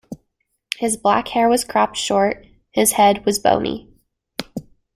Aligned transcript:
His 0.77 0.97
black 0.97 1.27
hair 1.27 1.47
was 1.47 1.63
cropped 1.63 1.95
short, 1.95 2.47
his 2.71 2.93
head 2.93 3.23
was 3.23 3.37
bony. 3.37 3.93